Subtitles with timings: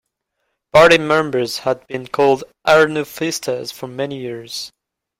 [0.73, 4.71] Party members had been called "Arnulfistas" for many years.